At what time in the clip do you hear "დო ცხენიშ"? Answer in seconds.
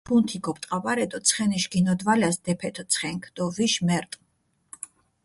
1.11-1.63